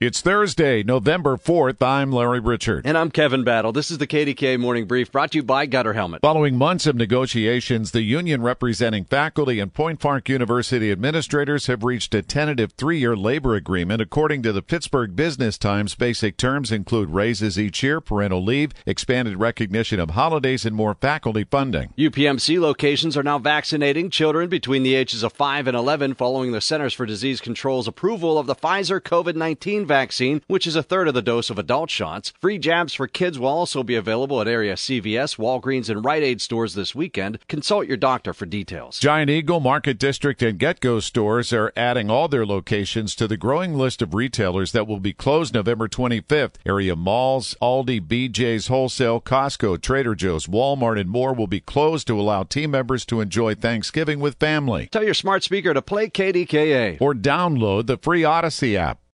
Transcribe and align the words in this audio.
It's 0.00 0.22
Thursday, 0.22 0.82
November 0.82 1.36
4th. 1.36 1.86
I'm 1.86 2.10
Larry 2.10 2.40
Richert. 2.40 2.80
And 2.86 2.96
I'm 2.96 3.10
Kevin 3.10 3.44
Battle. 3.44 3.70
This 3.70 3.90
is 3.90 3.98
the 3.98 4.06
KDKA 4.06 4.58
Morning 4.58 4.86
Brief 4.86 5.12
brought 5.12 5.32
to 5.32 5.36
you 5.36 5.42
by 5.42 5.66
Gutter 5.66 5.92
Helmet. 5.92 6.22
Following 6.22 6.56
months 6.56 6.86
of 6.86 6.96
negotiations, 6.96 7.90
the 7.90 8.00
union 8.00 8.40
representing 8.40 9.04
faculty 9.04 9.60
and 9.60 9.74
Point 9.74 10.00
Park 10.00 10.30
University 10.30 10.90
administrators 10.90 11.66
have 11.66 11.84
reached 11.84 12.14
a 12.14 12.22
tentative 12.22 12.72
three 12.72 12.98
year 12.98 13.14
labor 13.14 13.54
agreement. 13.54 14.00
According 14.00 14.42
to 14.44 14.54
the 14.54 14.62
Pittsburgh 14.62 15.14
Business 15.14 15.58
Times, 15.58 15.94
basic 15.94 16.38
terms 16.38 16.72
include 16.72 17.10
raises 17.10 17.58
each 17.58 17.82
year, 17.82 18.00
parental 18.00 18.42
leave, 18.42 18.72
expanded 18.86 19.38
recognition 19.38 20.00
of 20.00 20.12
holidays, 20.12 20.64
and 20.64 20.74
more 20.74 20.94
faculty 20.94 21.44
funding. 21.44 21.92
UPMC 21.98 22.58
locations 22.58 23.18
are 23.18 23.22
now 23.22 23.38
vaccinating 23.38 24.08
children 24.08 24.48
between 24.48 24.82
the 24.82 24.94
ages 24.94 25.22
of 25.22 25.34
5 25.34 25.66
and 25.66 25.76
11 25.76 26.14
following 26.14 26.52
the 26.52 26.62
Centers 26.62 26.94
for 26.94 27.04
Disease 27.04 27.42
Control's 27.42 27.86
approval 27.86 28.38
of 28.38 28.46
the 28.46 28.56
Pfizer 28.56 28.98
COVID 28.98 29.36
19 29.36 29.89
vaccine, 29.90 30.40
which 30.46 30.68
is 30.68 30.76
a 30.76 30.84
third 30.84 31.08
of 31.08 31.14
the 31.14 31.20
dose 31.20 31.50
of 31.50 31.58
adult 31.58 31.90
shots. 31.90 32.32
Free 32.40 32.58
jabs 32.58 32.94
for 32.94 33.08
kids 33.08 33.40
will 33.40 33.48
also 33.48 33.82
be 33.82 33.96
available 33.96 34.40
at 34.40 34.46
area 34.46 34.74
CVS, 34.74 35.36
Walgreens, 35.36 35.90
and 35.90 36.04
Rite 36.04 36.22
Aid 36.22 36.40
stores 36.40 36.74
this 36.74 36.94
weekend. 36.94 37.40
Consult 37.48 37.88
your 37.88 37.96
doctor 37.96 38.32
for 38.32 38.46
details. 38.46 39.00
Giant 39.00 39.30
Eagle, 39.30 39.58
Market 39.58 39.98
District, 39.98 40.40
and 40.42 40.60
GetGo 40.60 41.02
stores 41.02 41.52
are 41.52 41.72
adding 41.76 42.08
all 42.08 42.28
their 42.28 42.46
locations 42.46 43.16
to 43.16 43.26
the 43.26 43.36
growing 43.36 43.74
list 43.74 44.00
of 44.00 44.14
retailers 44.14 44.70
that 44.70 44.86
will 44.86 45.00
be 45.00 45.12
closed 45.12 45.54
November 45.54 45.88
25th. 45.88 46.54
Area 46.64 46.94
malls, 46.94 47.56
Aldi, 47.60 48.00
BJ's 48.00 48.68
Wholesale, 48.68 49.20
Costco, 49.20 49.82
Trader 49.82 50.14
Joe's, 50.14 50.46
Walmart, 50.46 51.00
and 51.00 51.10
more 51.10 51.34
will 51.34 51.48
be 51.48 51.60
closed 51.60 52.06
to 52.06 52.20
allow 52.20 52.44
team 52.44 52.70
members 52.70 53.04
to 53.06 53.20
enjoy 53.20 53.56
Thanksgiving 53.56 54.20
with 54.20 54.38
family. 54.38 54.86
Tell 54.92 55.02
your 55.02 55.14
smart 55.14 55.42
speaker 55.42 55.74
to 55.74 55.82
play 55.82 56.08
KDKA 56.08 56.98
or 57.00 57.12
download 57.12 57.88
the 57.88 57.98
free 57.98 58.22
Audacy 58.22 58.76
app. 58.76 59.00